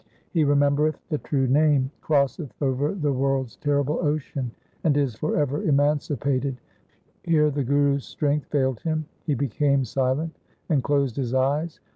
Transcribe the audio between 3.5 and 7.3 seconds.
terrible ocean, and is for ever emancipated from its troubles.'